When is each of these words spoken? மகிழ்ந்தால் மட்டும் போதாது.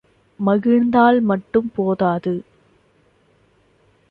மகிழ்ந்தால் 0.39 1.21
மட்டும் 1.21 1.71
போதாது. 1.75 2.33